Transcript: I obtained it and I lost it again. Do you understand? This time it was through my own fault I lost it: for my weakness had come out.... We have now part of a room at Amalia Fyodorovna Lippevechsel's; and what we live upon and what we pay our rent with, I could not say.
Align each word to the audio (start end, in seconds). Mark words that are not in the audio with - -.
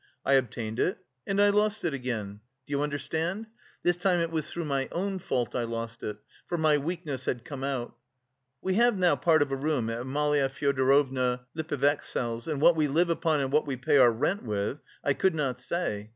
I 0.25 0.33
obtained 0.33 0.79
it 0.79 0.97
and 1.27 1.39
I 1.39 1.49
lost 1.49 1.85
it 1.85 1.93
again. 1.93 2.39
Do 2.65 2.71
you 2.71 2.81
understand? 2.81 3.45
This 3.83 3.97
time 3.97 4.19
it 4.19 4.31
was 4.31 4.49
through 4.49 4.65
my 4.65 4.89
own 4.91 5.19
fault 5.19 5.53
I 5.55 5.63
lost 5.63 6.01
it: 6.01 6.17
for 6.47 6.57
my 6.57 6.79
weakness 6.79 7.25
had 7.25 7.45
come 7.45 7.63
out.... 7.63 7.95
We 8.63 8.73
have 8.73 8.97
now 8.97 9.15
part 9.15 9.43
of 9.43 9.51
a 9.51 9.55
room 9.55 9.91
at 9.91 10.01
Amalia 10.01 10.49
Fyodorovna 10.49 11.41
Lippevechsel's; 11.55 12.47
and 12.47 12.59
what 12.59 12.75
we 12.75 12.87
live 12.87 13.11
upon 13.11 13.41
and 13.41 13.51
what 13.51 13.67
we 13.67 13.77
pay 13.77 13.97
our 13.99 14.11
rent 14.11 14.41
with, 14.41 14.79
I 15.03 15.13
could 15.13 15.35
not 15.35 15.59
say. 15.59 16.09